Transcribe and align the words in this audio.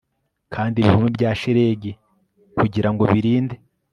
Kandi 0.53 0.75
ibihome 0.77 1.09
bya 1.17 1.31
shelegi 1.39 1.91
kugirango 2.59 3.03
birinde 3.11 3.55